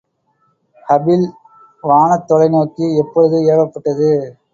[0.83, 1.25] Hubble
[1.83, 4.09] வானத்தொலைநோக்கி எப்பொழுது ஏவப்பட்டது?